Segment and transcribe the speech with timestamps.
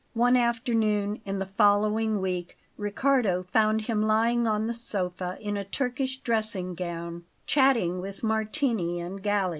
[0.15, 5.63] One afternoon in the following week Riccardo found him lying on the sofa in a
[5.63, 9.49] Turkish dressing gown, chatting with Martini and Galli.